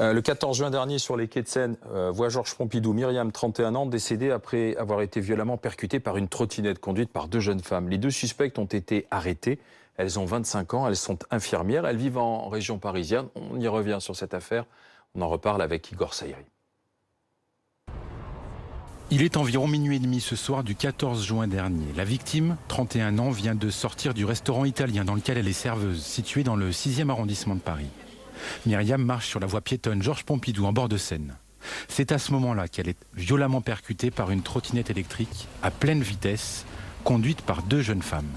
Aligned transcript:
Euh, 0.00 0.12
le 0.12 0.22
14 0.22 0.58
juin 0.58 0.70
dernier, 0.70 0.98
sur 0.98 1.16
les 1.16 1.28
quais 1.28 1.42
de 1.42 1.48
Seine, 1.48 1.76
euh, 1.92 2.10
voit 2.10 2.28
Georges 2.28 2.56
Pompidou, 2.56 2.92
Myriam, 2.92 3.30
31 3.30 3.76
ans, 3.76 3.86
décédée 3.86 4.32
après 4.32 4.74
avoir 4.76 5.02
été 5.02 5.20
violemment 5.20 5.56
percutée 5.56 6.00
par 6.00 6.16
une 6.16 6.26
trottinette 6.26 6.80
conduite 6.80 7.10
par 7.10 7.28
deux 7.28 7.38
jeunes 7.38 7.62
femmes. 7.62 7.88
Les 7.88 7.98
deux 7.98 8.10
suspects 8.10 8.58
ont 8.58 8.64
été 8.64 9.06
arrêtés. 9.12 9.60
Elles 9.96 10.18
ont 10.18 10.24
25 10.24 10.74
ans, 10.74 10.88
elles 10.88 10.96
sont 10.96 11.20
infirmières, 11.30 11.86
elles 11.86 11.96
vivent 11.96 12.18
en 12.18 12.48
région 12.48 12.78
parisienne. 12.78 13.28
On 13.36 13.60
y 13.60 13.68
revient 13.68 13.98
sur 14.00 14.16
cette 14.16 14.34
affaire. 14.34 14.64
On 15.14 15.22
en 15.22 15.28
reparle 15.28 15.62
avec 15.62 15.92
Igor 15.92 16.12
Saïri. 16.12 16.42
Il 19.12 19.22
est 19.22 19.36
environ 19.36 19.68
minuit 19.68 19.96
et 19.96 20.00
demi 20.00 20.20
ce 20.20 20.34
soir 20.34 20.64
du 20.64 20.74
14 20.74 21.24
juin 21.24 21.46
dernier. 21.46 21.86
La 21.94 22.04
victime, 22.04 22.56
31 22.66 23.18
ans, 23.20 23.30
vient 23.30 23.54
de 23.54 23.70
sortir 23.70 24.12
du 24.12 24.24
restaurant 24.24 24.64
italien 24.64 25.04
dans 25.04 25.14
lequel 25.14 25.38
elle 25.38 25.46
est 25.46 25.52
serveuse, 25.52 26.02
situé 26.02 26.42
dans 26.42 26.56
le 26.56 26.72
6e 26.72 27.10
arrondissement 27.10 27.54
de 27.54 27.60
Paris. 27.60 27.90
Myriam 28.66 29.02
marche 29.02 29.28
sur 29.28 29.40
la 29.40 29.46
voie 29.46 29.60
piétonne 29.60 30.02
Georges 30.02 30.24
Pompidou 30.24 30.66
en 30.66 30.72
bord 30.72 30.88
de 30.88 30.96
Seine. 30.96 31.36
C'est 31.88 32.12
à 32.12 32.18
ce 32.18 32.32
moment-là 32.32 32.68
qu'elle 32.68 32.88
est 32.88 32.98
violemment 33.14 33.60
percutée 33.60 34.10
par 34.10 34.30
une 34.30 34.42
trottinette 34.42 34.90
électrique 34.90 35.48
à 35.62 35.70
pleine 35.70 36.02
vitesse, 36.02 36.66
conduite 37.04 37.42
par 37.42 37.62
deux 37.62 37.82
jeunes 37.82 38.02
femmes. 38.02 38.30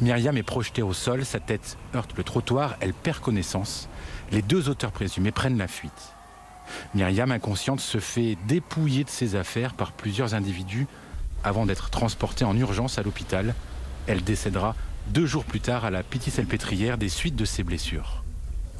Myriam 0.00 0.36
est 0.36 0.42
projetée 0.42 0.82
au 0.82 0.92
sol, 0.92 1.24
sa 1.24 1.40
tête 1.40 1.76
heurte 1.94 2.16
le 2.16 2.24
trottoir, 2.24 2.76
elle 2.80 2.94
perd 2.94 3.20
connaissance. 3.20 3.88
Les 4.30 4.42
deux 4.42 4.68
auteurs 4.68 4.92
présumés 4.92 5.32
prennent 5.32 5.58
la 5.58 5.68
fuite. 5.68 6.14
Myriam, 6.94 7.32
inconsciente, 7.32 7.80
se 7.80 7.98
fait 7.98 8.36
dépouiller 8.46 9.04
de 9.04 9.10
ses 9.10 9.34
affaires 9.34 9.74
par 9.74 9.92
plusieurs 9.92 10.34
individus 10.34 10.86
avant 11.44 11.66
d'être 11.66 11.90
transportée 11.90 12.44
en 12.44 12.56
urgence 12.56 12.98
à 12.98 13.02
l'hôpital. 13.02 13.54
Elle 14.06 14.22
décédera 14.22 14.76
deux 15.08 15.26
jours 15.26 15.44
plus 15.44 15.60
tard 15.60 15.84
à 15.84 15.90
la 15.90 16.02
Pitié-Salpêtrière 16.02 16.98
des 16.98 17.08
suites 17.08 17.36
de 17.36 17.44
ses 17.44 17.64
blessures. 17.64 18.22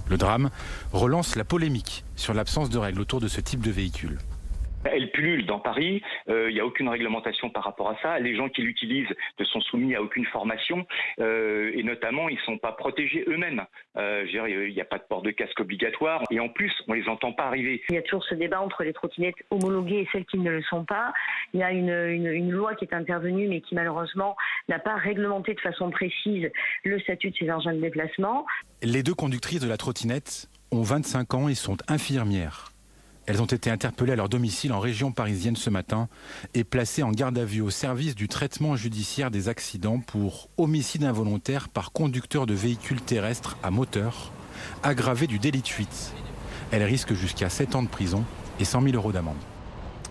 Le 0.08 0.16
drame 0.16 0.50
relance 0.92 1.36
la 1.36 1.44
polémique 1.44 2.04
sur 2.16 2.34
l'absence 2.34 2.70
de 2.70 2.78
règles 2.78 3.00
autour 3.00 3.20
de 3.20 3.28
ce 3.28 3.40
type 3.40 3.60
de 3.60 3.70
véhicule. 3.70 4.18
Elle 4.84 5.10
pullule 5.10 5.46
dans 5.46 5.60
Paris, 5.60 6.02
euh, 6.28 6.50
il 6.50 6.54
n'y 6.54 6.60
a 6.60 6.66
aucune 6.66 6.88
réglementation 6.88 7.50
par 7.50 7.64
rapport 7.64 7.90
à 7.90 7.96
ça. 8.02 8.18
Les 8.18 8.36
gens 8.36 8.48
qui 8.48 8.62
l'utilisent 8.62 9.14
ne 9.38 9.44
sont 9.44 9.60
soumis 9.60 9.94
à 9.94 10.02
aucune 10.02 10.24
formation 10.26 10.86
euh, 11.20 11.70
et 11.74 11.82
notamment 11.82 12.28
ils 12.28 12.36
ne 12.36 12.42
sont 12.42 12.58
pas 12.58 12.72
protégés 12.72 13.24
eux-mêmes. 13.28 13.64
Euh, 13.96 14.24
il 14.26 14.74
n'y 14.74 14.80
a 14.80 14.84
pas 14.84 14.98
de 14.98 15.04
port 15.04 15.22
de 15.22 15.30
casque 15.30 15.60
obligatoire 15.60 16.22
et 16.30 16.40
en 16.40 16.48
plus 16.48 16.72
on 16.88 16.94
les 16.94 17.08
entend 17.08 17.32
pas 17.32 17.44
arriver. 17.44 17.82
Il 17.90 17.94
y 17.94 17.98
a 17.98 18.02
toujours 18.02 18.24
ce 18.24 18.34
débat 18.34 18.60
entre 18.60 18.82
les 18.82 18.92
trottinettes 18.92 19.36
homologuées 19.50 20.00
et 20.00 20.08
celles 20.12 20.26
qui 20.26 20.38
ne 20.38 20.50
le 20.50 20.62
sont 20.62 20.84
pas. 20.84 21.12
Il 21.54 21.60
y 21.60 21.62
a 21.62 21.70
une, 21.70 21.90
une, 21.90 22.26
une 22.26 22.50
loi 22.50 22.74
qui 22.74 22.84
est 22.84 22.94
intervenue 22.94 23.48
mais 23.48 23.60
qui 23.60 23.74
malheureusement 23.74 24.36
n'a 24.68 24.78
pas 24.78 24.94
réglementé 24.94 25.54
de 25.54 25.60
façon 25.60 25.90
précise 25.90 26.50
le 26.84 26.98
statut 27.00 27.30
de 27.30 27.36
ces 27.36 27.50
engins 27.50 27.74
de 27.74 27.80
déplacement. 27.80 28.46
Les 28.82 29.02
deux 29.02 29.14
conductrices 29.14 29.60
de 29.60 29.68
la 29.68 29.76
trottinette 29.76 30.48
ont 30.72 30.82
25 30.82 31.34
ans 31.34 31.48
et 31.48 31.54
sont 31.54 31.76
infirmières. 31.88 32.71
Elles 33.26 33.40
ont 33.40 33.46
été 33.46 33.70
interpellées 33.70 34.12
à 34.12 34.16
leur 34.16 34.28
domicile 34.28 34.72
en 34.72 34.80
région 34.80 35.12
parisienne 35.12 35.54
ce 35.54 35.70
matin 35.70 36.08
et 36.54 36.64
placées 36.64 37.04
en 37.04 37.12
garde 37.12 37.38
à 37.38 37.44
vue 37.44 37.60
au 37.60 37.70
service 37.70 38.16
du 38.16 38.26
traitement 38.26 38.74
judiciaire 38.74 39.30
des 39.30 39.48
accidents 39.48 40.00
pour 40.00 40.48
homicide 40.56 41.04
involontaire 41.04 41.68
par 41.68 41.92
conducteur 41.92 42.46
de 42.46 42.54
véhicules 42.54 43.00
terrestres 43.00 43.56
à 43.62 43.70
moteur, 43.70 44.32
aggravé 44.82 45.28
du 45.28 45.38
délit 45.38 45.62
de 45.62 45.68
fuite. 45.68 46.12
Elles 46.72 46.82
risquent 46.82 47.14
jusqu'à 47.14 47.48
7 47.48 47.76
ans 47.76 47.82
de 47.82 47.88
prison 47.88 48.24
et 48.58 48.64
100 48.64 48.82
000 48.82 48.96
euros 48.96 49.12
d'amende. 49.12 49.36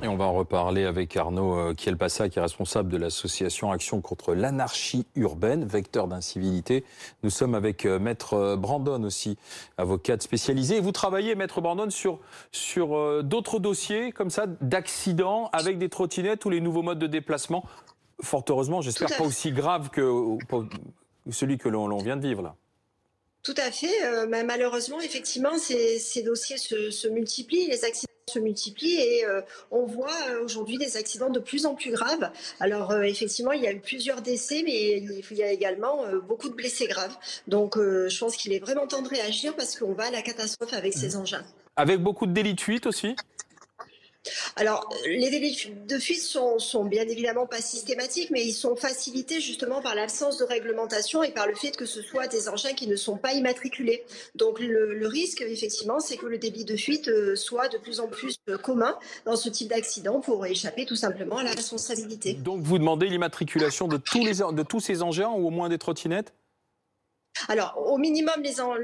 Et 0.03 0.07
on 0.07 0.17
va 0.17 0.25
en 0.25 0.33
reparler 0.33 0.85
avec 0.85 1.15
Arnaud 1.15 1.55
euh, 1.55 1.73
Kielpassa, 1.75 2.27
qui 2.27 2.39
est 2.39 2.41
responsable 2.41 2.89
de 2.89 2.97
l'association 2.97 3.71
Action 3.71 4.01
contre 4.01 4.33
l'anarchie 4.33 5.05
urbaine, 5.15 5.63
vecteur 5.63 6.07
d'incivilité. 6.07 6.83
Nous 7.21 7.29
sommes 7.29 7.53
avec 7.53 7.85
euh, 7.85 7.99
Maître 7.99 8.33
euh, 8.33 8.55
Brandon 8.55 9.03
aussi, 9.03 9.37
avocate 9.77 10.23
spécialisée. 10.23 10.77
Et 10.77 10.79
vous 10.79 10.91
travaillez, 10.91 11.35
Maître 11.35 11.61
Brandon, 11.61 11.91
sur, 11.91 12.19
sur 12.51 13.23
d'autres 13.23 13.59
dossiers 13.59 14.11
comme 14.11 14.31
ça, 14.31 14.47
d'accidents 14.61 15.51
avec 15.53 15.77
des 15.77 15.89
trottinettes 15.89 16.45
ou 16.45 16.49
les 16.49 16.61
nouveaux 16.61 16.81
modes 16.81 16.99
de 16.99 17.07
déplacement? 17.07 17.63
Fort 18.21 18.45
heureusement, 18.49 18.81
j'espère 18.81 19.15
pas 19.15 19.23
aussi 19.23 19.51
grave 19.51 19.89
que 19.89 20.37
celui 21.29 21.59
que 21.59 21.69
l'on 21.69 21.97
vient 21.97 22.17
de 22.17 22.27
vivre 22.27 22.41
là. 22.41 22.55
Tout 23.43 23.55
à 23.57 23.71
fait. 23.71 24.27
malheureusement, 24.45 24.99
effectivement, 24.99 25.57
ces, 25.57 25.97
ces 25.97 26.21
dossiers 26.21 26.57
se, 26.57 26.91
se 26.91 27.07
multiplient. 27.07 27.67
Les 27.67 27.85
accidents 27.85 28.10
se 28.27 28.39
multiplient 28.39 28.99
et 28.99 29.25
euh, 29.25 29.41
on 29.71 29.85
voit 29.85 30.15
euh, 30.29 30.43
aujourd'hui 30.43 30.77
des 30.77 30.97
accidents 30.97 31.29
de 31.29 31.39
plus 31.39 31.65
en 31.65 31.75
plus 31.75 31.91
graves. 31.91 32.31
Alors 32.59 32.91
euh, 32.91 33.01
effectivement, 33.01 33.51
il 33.51 33.61
y 33.61 33.67
a 33.67 33.71
eu 33.71 33.79
plusieurs 33.79 34.21
décès, 34.21 34.63
mais 34.65 34.97
il 34.97 35.37
y 35.37 35.43
a 35.43 35.51
également 35.51 36.03
beaucoup 36.27 36.49
de 36.49 36.55
blessés 36.55 36.87
graves. 36.87 37.15
Donc 37.47 37.77
je 37.77 38.19
pense 38.19 38.35
qu'il 38.35 38.53
est 38.53 38.59
vraiment 38.59 38.87
temps 38.87 39.01
de 39.01 39.09
réagir 39.09 39.55
parce 39.55 39.77
qu'on 39.77 39.93
va 39.93 40.05
à 40.05 40.11
la 40.11 40.21
catastrophe 40.21 40.73
avec 40.73 40.93
ces 40.93 41.15
mmh. 41.15 41.21
engins. 41.21 41.45
Avec 41.75 42.01
beaucoup 42.01 42.25
de 42.25 42.33
délits 42.33 42.53
de 42.53 42.61
fuite 42.61 42.85
aussi? 42.85 43.15
Alors, 44.55 44.87
les 45.05 45.29
délais 45.31 45.53
de 45.87 45.97
fuite 45.97 46.21
sont, 46.21 46.59
sont, 46.59 46.85
bien 46.85 47.07
évidemment 47.07 47.47
pas 47.47 47.61
systématiques, 47.61 48.29
mais 48.29 48.45
ils 48.45 48.53
sont 48.53 48.75
facilités 48.75 49.41
justement 49.41 49.81
par 49.81 49.95
l'absence 49.95 50.37
de 50.37 50.43
réglementation 50.43 51.23
et 51.23 51.31
par 51.31 51.47
le 51.47 51.55
fait 51.55 51.75
que 51.75 51.85
ce 51.85 52.01
soit 52.01 52.27
des 52.27 52.47
engins 52.47 52.73
qui 52.73 52.87
ne 52.87 52.95
sont 52.95 53.17
pas 53.17 53.33
immatriculés. 53.33 54.03
Donc, 54.35 54.59
le, 54.59 55.07
risque, 55.07 55.41
effectivement, 55.41 55.99
c'est 55.99 56.17
que 56.17 56.27
le 56.27 56.37
débit 56.37 56.65
de 56.65 56.75
fuite 56.75 57.07
euh, 57.07 57.35
soit 57.35 57.67
de 57.69 57.77
plus 57.77 57.99
en 57.99 58.07
plus 58.07 58.35
euh, 58.49 58.57
commun 58.57 58.97
dans 59.25 59.35
ce 59.35 59.49
type 59.49 59.69
d'accident 59.69 60.21
pour 60.21 60.45
échapper 60.45 60.85
tout 60.85 60.95
simplement 60.95 61.37
à 61.37 61.43
la 61.43 61.51
responsabilité. 61.51 62.33
Donc, 62.33 62.61
vous 62.61 62.77
demandez 62.77 63.07
l'immatriculation 63.07 63.87
de 63.87 63.97
tous 63.97 64.79
ces 64.79 65.01
engins 65.01 65.29
ou 65.29 65.47
au 65.47 65.49
moins 65.49 65.69
des 65.69 65.77
trottinettes? 65.77 66.33
Alors, 67.47 67.81
au 67.87 67.97
minimum, 67.97 68.33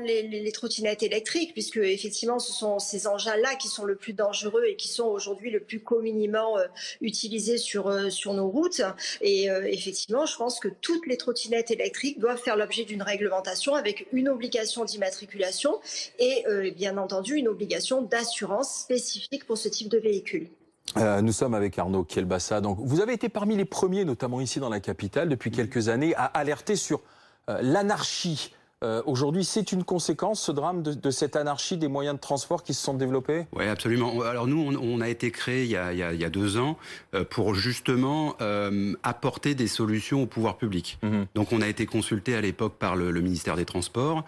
les, 0.04 0.24
les, 0.24 0.52
trottinettes 0.52 1.04
électriques, 1.04 1.54
puisque 1.54 1.78
effectivement, 1.78 2.40
ce 2.40 2.52
sont 2.52 2.80
ces 2.80 3.08
engins-là 3.08 3.56
qui 3.56 3.68
sont 3.68 3.86
le 3.86 3.96
plus 3.96 4.14
dangereux 4.14 4.64
et 4.68 4.76
qui 4.76 4.88
sont 4.88 5.06
aujourd'hui 5.06 5.52
le 5.52 5.60
plus 5.60 5.82
communément 5.82 6.58
euh, 6.58 6.66
utilisés 7.02 7.58
sur, 7.58 7.88
euh, 7.88 8.10
sur 8.10 8.34
nos 8.34 8.48
routes. 8.48 8.82
Et 9.22 9.50
euh, 9.50 9.64
effectivement, 9.66 10.26
je 10.26 10.36
pense 10.38 10.60
que 10.60 10.70
toutes 10.70 11.06
les 11.08 11.18
trottinettes 11.18 11.72
électriques 11.72 12.20
doivent 12.20 12.42
faire 12.42 12.56
l'objet 12.56 12.86
d'une 12.86 13.02
réglementation 13.02 13.76
avec 13.76 14.08
une 14.14 14.30
obligation 14.30 14.86
d'immatriculation 14.86 15.80
et 16.20 16.46
bien 16.76 16.98
entendu 16.98 17.36
une 17.36 17.48
obligation 17.48 18.02
d'assurance 18.02 18.82
spécifique 18.82 19.46
pour 19.46 19.58
ce 19.58 19.68
type 19.70 19.90
de 19.90 19.98
véhicule. 19.98 20.50
nous 20.96 21.32
sommes 21.32 21.54
avec 21.54 21.78
Arnaud 21.78 22.04
Kielbassa. 22.04 22.62
Donc, 22.62 22.78
vous 22.82 23.02
avez 23.02 23.14
été 23.14 23.30
parmi 23.30 23.56
les 23.56 23.66
premiers, 23.66 24.06
notamment 24.06 24.42
ici 24.42 24.60
dans 24.60 24.70
la 24.70 24.80
capitale, 24.80 25.30
depuis 25.30 25.52
quelques 25.52 25.90
années, 25.90 26.14
à 26.16 26.26
alerter 26.26 26.76
sur 26.76 27.02
l'anarchie 27.48 28.52
euh, 28.84 29.02
aujourd'hui, 29.08 29.44
c'est 29.44 29.72
une 29.72 29.84
conséquence, 29.84 30.40
ce 30.40 30.52
drame, 30.52 30.84
de, 30.84 31.10
cette 31.10 31.36
anarchie 31.36 31.78
des 31.78 31.88
moyens 31.88 32.16
de 32.16 32.22
transport 32.22 32.64
qui 32.64 32.76
se 32.76 32.84
sont 32.84 32.94
développés? 32.94 33.48
Oui, 33.54 33.66
absolument. 33.66 34.22
Alors 34.22 34.46
nous, 34.46 34.78
on, 34.80 35.02
a 35.02 35.10
été 35.10 35.32
créé 35.32 35.64
il 35.64 35.72
y 35.72 35.76
a, 35.76 36.30
deux 36.30 36.58
ans 36.58 36.78
euh, 37.16 37.24
pour 37.24 37.56
justement 37.56 38.36
euh, 38.42 38.94
apporter 39.02 39.56
des 39.56 39.68
solutions 39.68 40.22
au 40.22 40.26
pouvoir 40.28 40.58
public. 40.58 41.00
Mhm. 41.02 41.26
Donc 41.34 41.54
on 41.54 41.62
a 41.62 41.68
été 41.68 41.88
consulté 41.88 42.36
à 42.36 42.42
l'époque 42.42 42.76
par 42.78 42.96
le, 42.96 43.12
ministère 43.18 43.56
des 43.56 43.66
Transports 43.66 44.24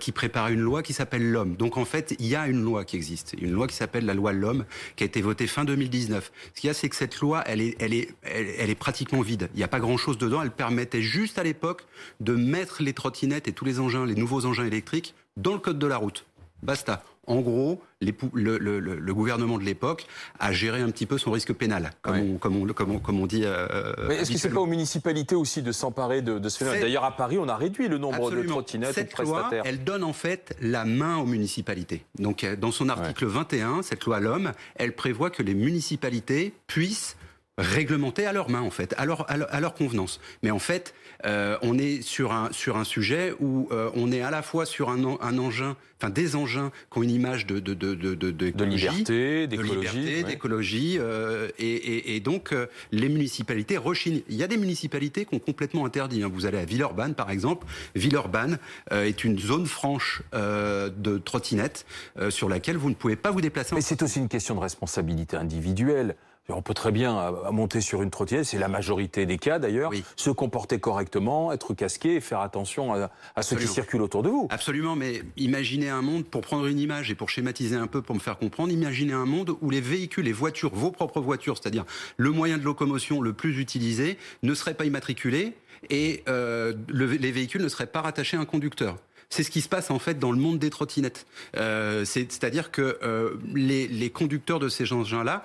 qui 0.00 0.12
prépare 0.12 0.48
une 0.48 0.60
loi 0.60 0.82
qui 0.82 0.92
s'appelle 0.92 1.30
l'Homme. 1.30 1.56
Donc 1.56 1.76
en 1.78 1.84
fait, 1.84 2.14
il 2.18 2.26
y 2.26 2.36
a 2.36 2.46
une 2.46 2.62
loi 2.62 2.84
qui 2.84 2.96
existe, 2.96 3.34
une 3.40 3.52
loi 3.52 3.66
qui 3.66 3.74
s'appelle 3.74 4.04
la 4.04 4.12
loi 4.12 4.32
L'Homme, 4.32 4.64
qui 4.96 5.04
a 5.04 5.06
été 5.06 5.22
votée 5.22 5.46
fin 5.46 5.64
2019. 5.64 6.30
Ce 6.54 6.60
qu'il 6.60 6.68
y 6.68 6.70
a, 6.70 6.74
c'est 6.74 6.88
que 6.88 6.96
cette 6.96 7.18
loi, 7.20 7.42
elle 7.46 7.60
est, 7.60 7.76
elle, 7.80 7.94
est, 7.94 8.14
elle 8.22 8.68
est 8.68 8.74
pratiquement 8.74 9.22
vide. 9.22 9.48
Il 9.54 9.58
n'y 9.58 9.62
a 9.62 9.68
pas 9.68 9.80
grand-chose 9.80 10.18
dedans. 10.18 10.42
Elle 10.42 10.50
permettait 10.50 11.02
juste 11.02 11.38
à 11.38 11.42
l'époque 11.42 11.86
de 12.20 12.34
mettre 12.34 12.82
les 12.82 12.92
trottinettes 12.92 13.48
et 13.48 13.52
tous 13.52 13.64
les 13.64 13.80
engins 13.80 13.93
les 14.02 14.14
nouveaux 14.14 14.46
engins 14.46 14.64
électriques, 14.64 15.14
dans 15.36 15.52
le 15.52 15.60
code 15.60 15.78
de 15.78 15.86
la 15.86 15.96
route. 15.96 16.24
Basta. 16.62 17.02
En 17.26 17.40
gros, 17.40 17.80
le, 18.02 19.12
gouvernement 19.12 19.58
de 19.58 19.64
l'époque 19.64 20.06
a 20.38 20.52
géré 20.52 20.80
un 20.80 20.90
petit 20.90 21.06
peu 21.06 21.16
son 21.16 21.30
risque 21.30 21.52
pénal, 21.52 21.90
comme, 22.02 22.38
on, 22.44 23.26
dit. 23.26 23.42
Euh, 23.44 24.10
est-ce 24.10 24.30
que 24.30 24.38
c'est 24.38 24.50
pas 24.50 24.60
aux 24.60 24.66
municipalités 24.66 25.34
aussi 25.34 25.62
de 25.62 25.72
s'emparer 25.72 26.20
de, 26.20 26.48
ce 26.48 26.58
phénomène? 26.58 26.82
D'ailleurs, 26.82 27.04
à 27.04 27.16
Paris, 27.16 27.38
on 27.38 27.48
a 27.48 27.56
réduit 27.56 27.88
le 27.88 27.98
nombre 27.98 28.30
de 28.30 28.42
trottinettes 28.42 28.94
cette 28.94 29.08
de 29.08 29.12
prestataires. 29.12 29.62
Loi, 29.62 29.62
elle 29.64 29.84
donne 29.84 30.04
en 30.04 30.12
fait 30.12 30.54
la 30.60 30.84
main 30.84 31.16
aux 31.16 31.26
municipalités. 31.26 32.04
Donc, 32.18 32.44
euh, 32.44 32.56
dans 32.56 32.72
son 32.72 32.88
article 32.88 33.26
21, 33.26 33.82
cette 33.82 34.04
loi 34.04 34.20
L'Homme, 34.20 34.52
elle 34.76 34.94
prévoit 34.94 35.30
que 35.30 35.42
les 35.42 35.54
municipalités 35.54 36.52
puissent 36.66 37.16
réglementer 37.58 38.26
à 38.26 38.32
leur 38.32 38.50
main 38.50 38.62
en 38.62 38.70
fait, 38.70 38.94
à 38.98 39.06
leur, 39.06 39.30
à 39.30 39.60
leur, 39.60 39.74
convenance. 39.74 40.20
Mais 40.42 40.50
en 40.50 40.58
fait, 40.58 40.94
euh, 41.24 41.56
on 41.62 41.78
est 41.78 42.02
sur 42.02 42.32
un 42.32 42.52
sur 42.52 42.76
un 42.76 42.84
sujet 42.84 43.34
où 43.40 43.68
euh, 43.70 43.90
on 43.94 44.12
est 44.12 44.20
à 44.20 44.30
la 44.30 44.42
fois 44.42 44.66
sur 44.66 44.90
un, 44.90 45.18
un 45.20 45.38
engin, 45.38 45.76
enfin 46.00 46.10
des 46.10 46.36
engins 46.36 46.70
qui 46.90 46.98
ont 46.98 47.02
une 47.02 47.10
image 47.10 47.46
de 47.46 47.60
de 47.60 47.74
de 47.74 47.94
de, 47.94 48.64
liberté, 48.64 49.46
d'écologie, 49.46 50.98
euh, 50.98 51.48
et, 51.58 51.74
et, 51.74 52.16
et, 52.16 52.20
donc 52.20 52.52
euh, 52.52 52.66
les 52.92 53.08
municipalités 53.08 53.78
rechignent. 53.78 54.22
Il 54.28 54.36
y 54.36 54.42
a 54.42 54.48
des 54.48 54.58
municipalités 54.58 55.24
qui 55.24 55.34
ont 55.34 55.38
complètement 55.38 55.86
interdit. 55.86 56.22
Hein. 56.22 56.30
Vous 56.32 56.46
allez 56.46 56.58
à 56.58 56.64
Villeurbanne 56.64 57.14
par 57.14 57.30
exemple. 57.30 57.66
Villeurbanne 57.94 58.58
est 58.90 59.24
une 59.24 59.38
zone 59.38 59.66
franche 59.66 60.22
de 60.32 61.18
trottinettes 61.18 61.86
sur 62.30 62.48
laquelle 62.48 62.76
vous 62.76 62.90
ne 62.90 62.94
pouvez 62.94 63.16
pas 63.16 63.30
vous 63.30 63.40
déplacer. 63.40 63.74
Mais 63.74 63.80
c'est 63.80 64.02
aussi 64.02 64.18
une 64.18 64.28
question 64.28 64.54
de 64.54 64.60
responsabilité 64.60 65.36
individuelle. 65.36 66.16
On 66.48 66.62
peut 66.62 66.74
très 66.74 66.92
bien 66.92 67.32
monter 67.50 67.80
sur 67.80 68.02
une 68.02 68.10
trottinette, 68.10 68.44
c'est 68.44 68.58
la 68.58 68.68
majorité 68.68 69.26
des 69.26 69.38
cas 69.38 69.58
d'ailleurs, 69.58 69.92
se 70.16 70.30
comporter 70.30 70.78
correctement, 70.78 71.52
être 71.52 71.74
casqué 71.74 72.16
et 72.16 72.20
faire 72.20 72.40
attention 72.40 72.94
à, 72.94 73.10
à 73.34 73.42
ceux 73.42 73.56
qui 73.56 73.66
circulent 73.66 74.02
autour 74.02 74.22
de 74.22 74.28
vous. 74.28 74.48
Absolument, 74.50 74.96
mais 74.96 75.22
imaginez 75.36 75.88
un 75.88 76.02
monde, 76.02 76.24
pour 76.24 76.42
prendre 76.42 76.66
une 76.66 76.78
image 76.78 77.10
et 77.10 77.14
pour 77.14 77.30
schématiser 77.30 77.76
un 77.76 77.86
peu, 77.86 78.02
pour 78.02 78.14
me 78.14 78.20
faire 78.20 78.38
comprendre, 78.38 78.72
imaginez 78.72 79.12
un 79.12 79.26
monde 79.26 79.56
où 79.60 79.70
les 79.70 79.80
véhicules, 79.80 80.24
les 80.24 80.32
voitures, 80.32 80.74
vos 80.74 80.90
propres 80.90 81.20
voitures, 81.20 81.56
c'est-à-dire 81.56 81.84
le 82.16 82.30
moyen 82.30 82.58
de 82.58 82.64
locomotion 82.64 83.20
le 83.20 83.32
plus 83.32 83.58
utilisé, 83.58 84.18
ne 84.42 84.54
seraient 84.54 84.74
pas 84.74 84.84
immatriculés 84.84 85.54
et 85.90 86.22
euh, 86.28 86.72
les 86.88 87.32
véhicules 87.32 87.62
ne 87.62 87.68
seraient 87.68 87.86
pas 87.86 88.02
rattachés 88.02 88.36
à 88.36 88.40
un 88.40 88.44
conducteur. 88.44 88.96
C'est 89.30 89.42
ce 89.42 89.50
qui 89.50 89.62
se 89.62 89.68
passe 89.68 89.90
en 89.90 89.98
fait 89.98 90.18
dans 90.18 90.30
le 90.30 90.38
monde 90.38 90.58
des 90.58 90.70
trottinettes. 90.70 91.26
Euh, 91.56 92.04
C'est-à-dire 92.04 92.70
que 92.70 92.98
euh, 93.02 93.36
les, 93.54 93.88
les, 93.88 94.10
conducteurs 94.10 94.58
de 94.58 94.68
ces 94.68 94.92
engins-là 94.92 95.44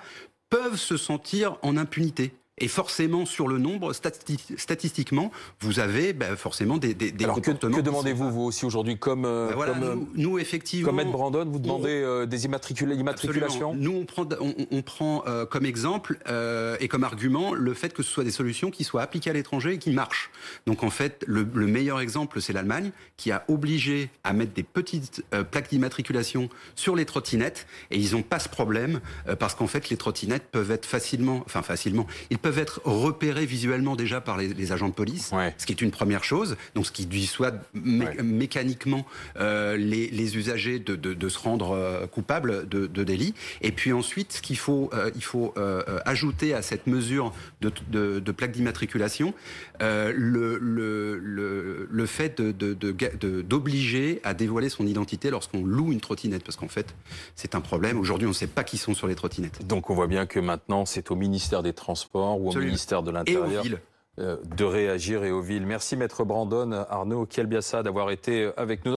peuvent 0.50 0.76
se 0.76 0.96
sentir 0.96 1.56
en 1.62 1.76
impunité. 1.76 2.32
Et 2.62 2.68
forcément, 2.68 3.24
sur 3.24 3.48
le 3.48 3.56
nombre, 3.56 3.94
statistiquement, 3.94 5.30
vous 5.60 5.80
avez 5.80 6.12
ben, 6.12 6.36
forcément 6.36 6.76
des, 6.76 6.92
des, 6.92 7.10
des 7.10 7.24
Alors 7.24 7.40
Que, 7.40 7.52
demandez-vous, 7.52 8.30
vous 8.30 8.42
aussi, 8.42 8.66
aujourd'hui, 8.66 8.98
comme, 8.98 9.24
euh, 9.24 9.48
ben 9.48 9.54
voilà, 9.54 9.72
comme, 9.72 10.06
nous, 10.14 10.38
effectivement... 10.38 10.88
Comme 10.88 10.96
Maître 10.96 11.10
Brandon, 11.10 11.46
vous 11.46 11.58
demandez 11.58 11.88
euh, 11.88 12.26
des 12.26 12.44
immatriculations 12.44 13.74
Nous, 13.74 13.92
on 13.92 14.04
prend, 14.04 14.28
on, 14.40 14.54
on 14.70 14.82
prend 14.82 15.24
euh, 15.26 15.46
comme 15.46 15.64
exemple 15.64 16.18
et 16.80 16.88
comme 16.88 17.04
argument 17.04 17.54
le 17.54 17.72
fait 17.72 17.94
que 17.94 18.02
ce 18.02 18.10
soit 18.10 18.24
des 18.24 18.30
solutions 18.30 18.70
qui 18.70 18.84
soient 18.84 19.02
appliquées 19.02 19.30
à 19.30 19.32
l'étranger 19.32 19.74
et 19.74 19.78
qui 19.78 19.90
marchent. 19.90 20.30
Donc, 20.66 20.82
en 20.82 20.90
fait, 20.90 21.24
le, 21.26 21.46
le 21.54 21.66
meilleur 21.66 21.98
exemple, 22.00 22.42
c'est 22.42 22.52
l'Allemagne, 22.52 22.92
qui 23.16 23.32
a 23.32 23.44
obligé 23.48 24.10
à 24.22 24.34
mettre 24.34 24.52
des 24.52 24.62
petites 24.62 25.24
plaques 25.50 25.70
d'immatriculation 25.70 26.50
sur 26.74 26.94
les 26.94 27.06
trottinettes, 27.06 27.66
et 27.90 27.98
ils 27.98 28.12
n'ont 28.12 28.22
pas 28.22 28.38
ce 28.38 28.50
problème, 28.50 29.00
parce 29.38 29.54
qu'en 29.54 29.66
fait, 29.66 29.88
les 29.88 29.96
trottinettes 29.96 30.50
peuvent 30.52 30.70
être 30.70 30.86
facilement... 30.86 31.42
Enfin, 31.46 31.62
facilement... 31.62 32.06
Ils 32.30 32.38
peuvent 32.38 32.49
peuvent 32.50 32.58
être 32.58 32.80
repérés 32.84 33.46
visuellement 33.46 33.94
déjà 33.94 34.20
par 34.20 34.36
les, 34.36 34.72
agents 34.72 34.88
de 34.88 34.94
police, 34.94 35.30
ce 35.56 35.66
qui 35.66 35.72
est 35.72 35.82
une 35.82 35.92
première 35.92 36.24
chose. 36.24 36.56
Donc, 36.74 36.84
ce 36.84 36.90
qui 36.90 37.06
dissuade 37.06 37.60
mécaniquement 37.74 39.06
euh, 39.38 39.76
les, 39.76 40.36
usagers 40.36 40.80
de, 40.80 41.28
se 41.28 41.38
rendre 41.38 41.70
euh, 41.70 42.08
coupables 42.08 42.68
de, 42.68 43.04
délit. 43.04 43.34
Et 43.60 43.70
puis 43.70 43.92
ensuite, 43.92 44.32
ce 44.32 44.42
qu'il 44.42 44.58
faut, 44.58 44.90
euh, 44.94 45.12
il 45.14 45.22
faut 45.22 45.54
ajouter 46.04 46.52
à 46.52 46.62
cette 46.62 46.88
mesure 46.88 47.32
de, 47.60 48.32
plaque 48.32 48.50
d'immatriculation, 48.50 49.32
le, 49.78 50.58
le, 50.58 51.86
le, 51.88 52.06
fait 52.06 52.40
d'obliger 52.40 54.20
à 54.24 54.34
dévoiler 54.34 54.70
son 54.70 54.88
identité 54.88 55.30
lorsqu'on 55.30 55.64
loue 55.64 55.92
une 55.92 56.00
trottinette, 56.00 56.42
parce 56.42 56.56
qu'en 56.56 56.68
fait, 56.68 56.96
c'est 57.36 57.54
un 57.54 57.60
problème. 57.60 57.96
Aujourd'hui, 58.00 58.26
on 58.26 58.30
ne 58.30 58.34
sait 58.34 58.48
pas 58.48 58.64
qui 58.64 58.76
sont 58.76 58.94
sur 58.94 59.06
les 59.06 59.14
trottinettes. 59.14 59.64
Donc, 59.68 59.88
on 59.88 59.94
voit 59.94 60.08
bien 60.08 60.26
que 60.26 60.40
maintenant, 60.40 60.84
c'est 60.84 61.12
au 61.12 61.14
ministère 61.14 61.62
des 61.62 61.72
Transports 61.72 62.39
ou 62.40 62.50
au 62.50 62.58
ministère 62.58 63.02
de 63.02 63.10
l'Intérieur 63.10 63.64
euh, 64.18 64.36
de 64.56 64.64
réagir 64.64 65.24
et 65.24 65.30
aux 65.30 65.40
villes. 65.40 65.66
Merci 65.66 65.96
Maître 65.96 66.24
Brandon, 66.24 66.72
Arnaud 66.90 67.26
Kielbiassa 67.26 67.82
d'avoir 67.82 68.10
été 68.10 68.50
avec 68.56 68.84
nous. 68.84 68.88